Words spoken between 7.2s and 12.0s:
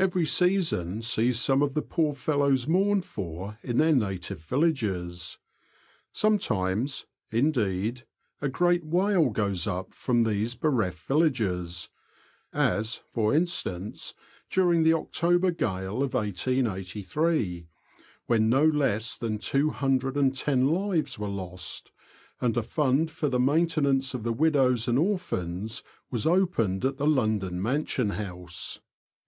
indeed, a great wail goes up from these bereft villagers;